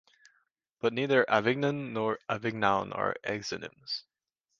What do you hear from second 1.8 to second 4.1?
nor Avignoun are exonyms.